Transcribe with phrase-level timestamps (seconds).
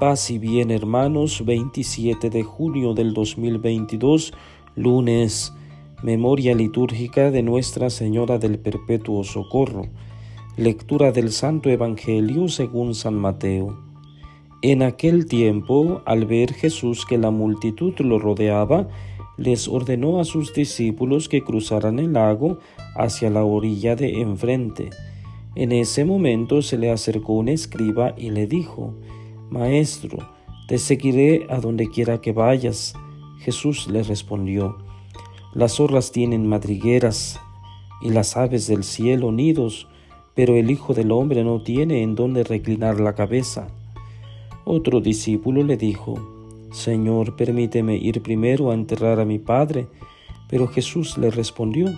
[0.00, 4.32] Paz y bien hermanos, 27 de junio del 2022,
[4.74, 5.52] lunes,
[6.02, 9.88] memoria litúrgica de Nuestra Señora del Perpetuo Socorro,
[10.56, 13.78] lectura del Santo Evangelio según San Mateo.
[14.62, 18.88] En aquel tiempo, al ver Jesús que la multitud lo rodeaba,
[19.36, 22.58] les ordenó a sus discípulos que cruzaran el lago
[22.96, 24.88] hacia la orilla de enfrente.
[25.56, 28.94] En ese momento se le acercó un escriba y le dijo,
[29.50, 30.18] Maestro,
[30.68, 32.94] te seguiré a donde quiera que vayas.
[33.40, 34.78] Jesús le respondió,
[35.54, 37.40] Las zorras tienen madrigueras
[38.00, 39.88] y las aves del cielo nidos,
[40.34, 43.68] pero el Hijo del Hombre no tiene en dónde reclinar la cabeza.
[44.64, 46.14] Otro discípulo le dijo,
[46.70, 49.88] Señor, permíteme ir primero a enterrar a mi Padre.
[50.48, 51.92] Pero Jesús le respondió,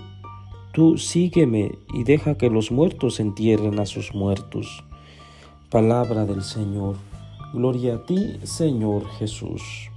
[0.73, 4.83] Tú sígueme y deja que los muertos entierren a sus muertos.
[5.69, 6.97] Palabra del Señor.
[7.53, 9.91] Gloria a ti, Señor Jesús.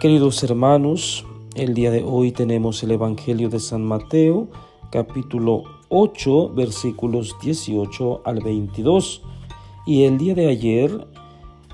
[0.00, 4.48] Queridos hermanos, el día de hoy tenemos el Evangelio de San Mateo,
[4.90, 9.22] capítulo 8, versículos 18 al 22.
[9.86, 11.06] Y el día de ayer,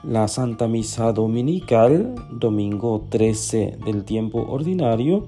[0.03, 5.27] la Santa Misa Dominical, domingo 13 del tiempo ordinario,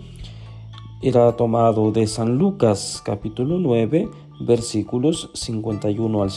[1.01, 4.07] era tomado de San Lucas, capítulo 9,
[4.41, 6.31] versículos 51 al,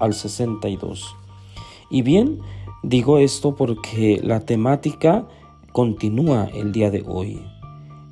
[0.00, 1.16] al 62.
[1.92, 2.40] Y bien,
[2.82, 5.28] digo esto porque la temática
[5.72, 7.44] continúa el día de hoy.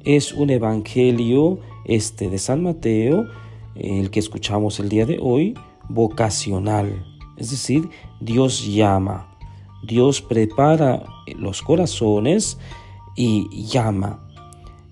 [0.05, 3.25] Es un evangelio este de San Mateo,
[3.75, 5.55] el que escuchamos el día de hoy,
[5.89, 7.07] vocacional.
[7.39, 7.89] Es decir,
[8.21, 9.35] Dios llama,
[9.83, 11.03] Dios prepara
[11.39, 12.59] los corazones
[13.17, 14.29] y llama.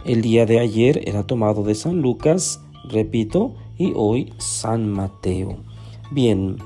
[0.06, 5.58] El día de ayer era tomado de San Lucas, repito, y hoy San Mateo.
[6.10, 6.56] Bien,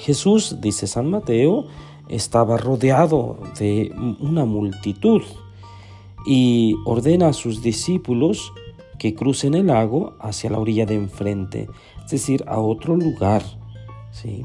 [0.00, 1.66] Jesús, dice San Mateo,
[2.08, 5.22] estaba rodeado de una multitud
[6.26, 8.52] y ordena a sus discípulos
[8.98, 11.68] que crucen el lago hacia la orilla de enfrente,
[12.04, 13.42] es decir, a otro lugar.
[14.10, 14.42] ¿sí?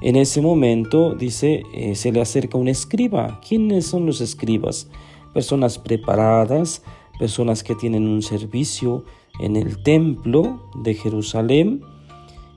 [0.00, 3.40] En ese momento, dice, eh, se le acerca un escriba.
[3.46, 4.88] ¿Quiénes son los escribas?
[5.34, 6.82] Personas preparadas,
[7.18, 9.04] personas que tienen un servicio
[9.40, 11.82] en el templo de Jerusalén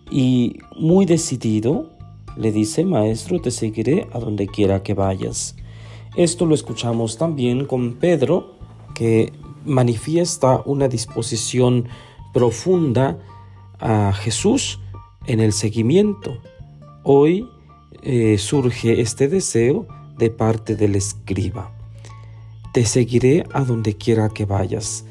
[0.10, 1.93] y muy decidido
[2.36, 5.56] le dice, Maestro, te seguiré a donde quiera que vayas.
[6.16, 8.56] Esto lo escuchamos también con Pedro,
[8.94, 9.34] que
[9.66, 11.88] manifiesta una disposición
[12.34, 13.20] profunda
[13.80, 14.80] a Jesús
[15.26, 16.38] en el seguimiento.
[17.04, 17.48] Hoy
[18.02, 21.72] eh, surge este deseo de parte del escriba.
[22.74, 25.06] Te seguiré a donde quiera que vayas.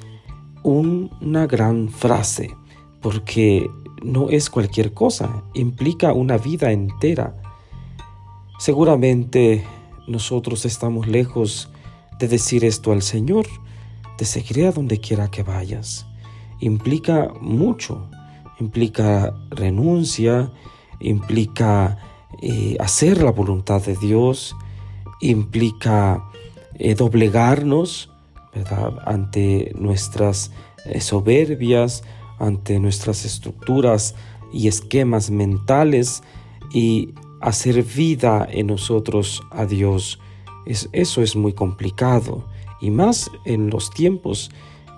[0.62, 2.50] Una gran frase,
[3.00, 3.69] porque
[4.03, 7.35] no es cualquier cosa, implica una vida entera.
[8.59, 9.65] Seguramente
[10.07, 11.71] nosotros estamos lejos
[12.19, 13.47] de decir esto al Señor,
[14.19, 16.07] te seguiré a donde quiera que vayas.
[16.61, 18.09] Implica mucho,
[18.61, 20.53] implica renuncia,
[21.01, 21.99] implica
[22.41, 24.57] eh, hacer la voluntad de Dios,
[25.21, 26.25] implica
[26.79, 28.11] eh, doblegarnos
[29.07, 30.53] ante nuestras
[30.85, 32.05] eh, soberbias,
[32.43, 34.15] ante nuestras estructuras
[34.53, 36.23] y esquemas mentales
[36.75, 40.19] y hacer vida en nosotros a Dios.
[40.67, 42.45] eso es muy complicado
[42.81, 44.51] y más en los tiempos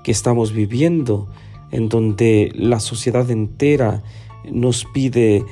[0.03, 1.29] que estamos viviendo,
[1.71, 4.03] en donde la sociedad entera
[4.51, 5.45] nos pide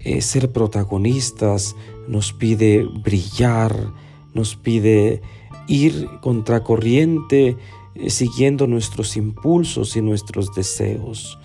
[0.00, 1.76] eh, ser protagonistas,
[2.08, 3.92] nos pide brillar,
[4.34, 5.20] nos pide
[5.66, 7.56] ir contracorriente,
[8.08, 11.38] siguiendo nuestros impulsos y nuestros deseos.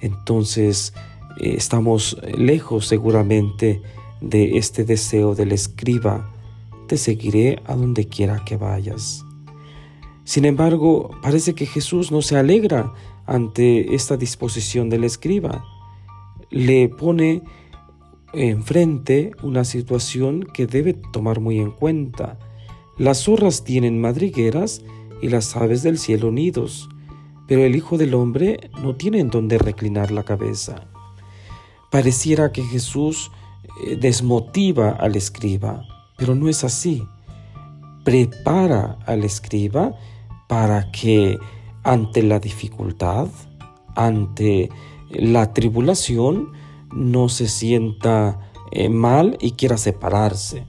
[0.00, 0.94] Entonces
[1.40, 3.82] eh, estamos lejos seguramente
[4.20, 6.30] de este deseo del escriba,
[6.86, 9.24] te seguiré a donde quiera que vayas.
[10.24, 12.92] Sin embargo, parece que Jesús no se alegra
[13.26, 15.64] ante esta disposición del escriba.
[16.50, 17.42] Le pone
[18.32, 22.38] enfrente una situación que debe tomar muy en cuenta.
[22.98, 24.82] Las zorras tienen madrigueras
[25.22, 26.88] y las aves del cielo nidos,
[27.46, 30.86] pero el Hijo del Hombre no tiene en dónde reclinar la cabeza.
[31.90, 33.30] Pareciera que Jesús
[33.84, 35.82] eh, desmotiva al escriba,
[36.16, 37.02] pero no es así.
[38.04, 39.94] Prepara al escriba
[40.48, 41.38] para que
[41.82, 43.28] ante la dificultad,
[43.96, 44.70] ante
[45.10, 46.52] la tribulación,
[46.92, 48.38] no se sienta
[48.70, 50.66] eh, mal y quiera separarse.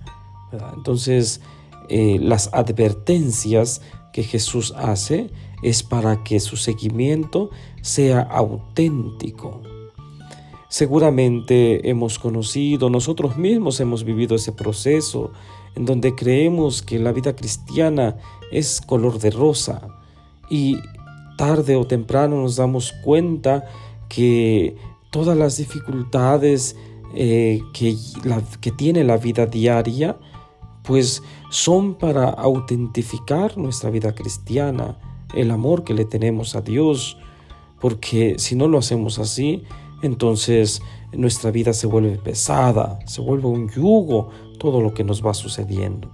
[0.76, 1.42] Entonces,
[1.90, 3.82] eh, las advertencias
[4.14, 5.30] que Jesús hace
[5.64, 7.50] es para que su seguimiento
[7.82, 9.62] sea auténtico.
[10.70, 15.32] Seguramente hemos conocido, nosotros mismos hemos vivido ese proceso
[15.76, 18.18] en donde creemos que la vida cristiana
[18.52, 19.88] es color de rosa
[20.50, 20.78] y
[21.38, 23.66] tarde o temprano nos damos cuenta
[24.10, 24.76] que
[25.10, 26.76] todas las dificultades
[27.16, 27.96] eh, que,
[28.62, 30.18] que tiene la vida diaria,
[30.92, 34.98] pues son para autentificar nuestra vida cristiana,
[35.34, 37.18] el amor que le tenemos a Dios,
[37.80, 39.64] porque si no lo hacemos así,
[40.04, 40.82] entonces
[41.14, 46.12] nuestra vida se vuelve pesada, se vuelve un yugo todo lo que nos va sucediendo.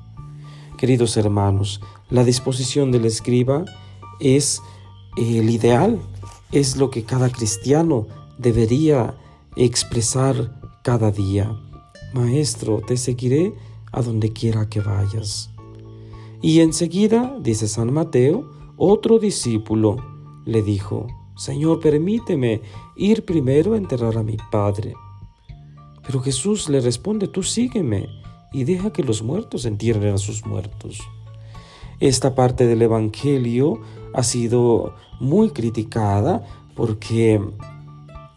[0.77, 1.81] Queridos hermanos,
[2.11, 3.65] la disposición del escriba
[4.19, 4.61] es
[5.17, 5.99] el ideal,
[6.51, 8.05] es lo que cada cristiano
[8.37, 9.15] debería
[9.55, 11.51] expresar cada día.
[12.13, 13.55] Maestro, te seguiré
[13.91, 15.49] a donde quiera que vayas.
[16.41, 19.97] Y enseguida, dice San Mateo, otro discípulo
[20.45, 22.61] le dijo, Señor, permíteme
[22.95, 24.93] ir primero a enterrar a mi padre.
[26.05, 28.07] Pero Jesús le responde, tú sígueme
[28.53, 30.99] y deja que los muertos entierren a sus muertos.
[31.99, 33.81] Esta parte del Evangelio
[34.13, 36.45] ha sido muy criticada
[36.75, 37.41] porque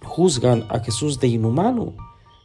[0.02, 1.94] juzgan a Jesús de inhumano.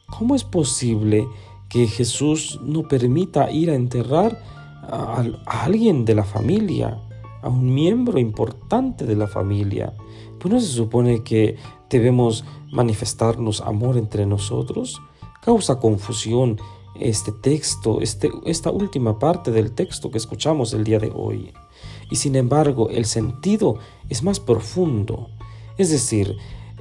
[0.07, 1.25] ¿Cómo es posible
[1.69, 4.41] que Jesús no permita ir a enterrar
[4.83, 6.99] a, alguien de la familia,
[7.41, 9.93] a un miembro importante de la familia?
[10.39, 11.57] Pues no se supone que
[11.89, 15.01] debemos manifestarnos amor entre nosotros.
[15.41, 16.59] Causa confusión
[16.99, 21.53] este texto, este, esta última parte del texto que escuchamos el día de hoy.
[22.09, 23.77] Y sin embargo, el sentido
[24.09, 25.29] es más profundo.
[25.77, 26.37] Es decir,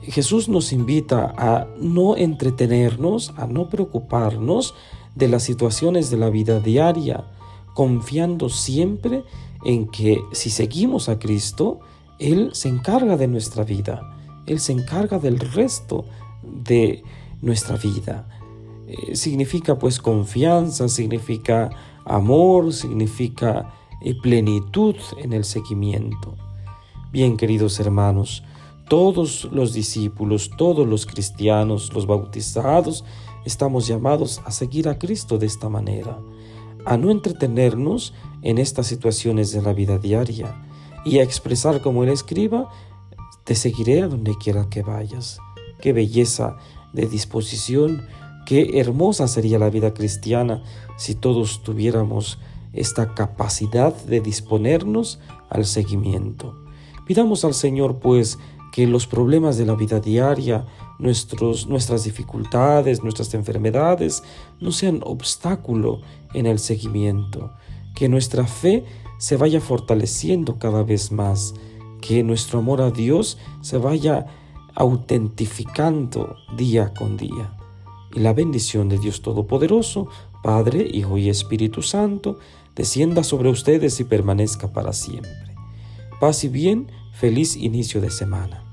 [0.09, 4.75] Jesús nos invita a no entretenernos, a no preocuparnos
[5.15, 7.25] de las situaciones de la vida diaria,
[7.75, 9.25] confiando siempre
[9.65, 11.81] en que si seguimos a Cristo,
[12.19, 14.17] Él se encarga de nuestra vida,
[14.47, 16.05] Él se encarga del resto
[16.43, 17.03] de
[17.41, 18.27] nuestra vida.
[18.87, 21.71] Eh, significa pues confianza, significa
[22.05, 23.73] amor, significa
[24.03, 26.37] eh, plenitud en el seguimiento.
[27.11, 28.43] Bien, queridos hermanos,
[28.89, 33.05] todos los discípulos, todos los cristianos, los bautizados,
[33.45, 36.19] estamos llamados a seguir a Cristo de esta manera,
[36.85, 40.55] a no entretenernos en estas situaciones de la vida diaria
[41.05, 42.69] y a expresar como Él escriba,
[43.45, 45.39] te seguiré a donde quiera que vayas.
[45.81, 46.57] Qué belleza
[46.93, 48.07] de disposición,
[48.47, 50.63] qué hermosa sería la vida cristiana
[50.97, 52.39] si todos tuviéramos
[52.73, 56.55] esta capacidad de disponernos al seguimiento.
[57.07, 58.39] Pidamos al Señor, pues,
[58.75, 60.67] que los problemas de la vida diaria,
[60.99, 64.25] nuestros, nuestras dificultades, nuestras enfermedades,
[64.59, 66.01] no sean obstáculo
[66.33, 67.53] en el seguimiento,
[67.95, 68.85] que nuestra fe
[69.19, 71.55] se vaya fortaleciendo cada vez más,
[72.01, 74.27] que nuestro amor a Dios se vaya
[74.75, 77.57] autentificando día con día.
[78.13, 80.09] Y la bendición de Dios Todopoderoso,
[80.43, 82.41] Padre, Hijo y Espíritu Santo,
[82.75, 85.55] descienda sobre ustedes y permanezca para siempre.
[86.19, 88.64] Paz y bien, feliz inicio de semana.